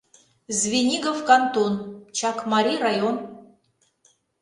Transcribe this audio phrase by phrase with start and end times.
[0.59, 1.73] Звенигов кантон,
[2.17, 3.17] Чакмари район.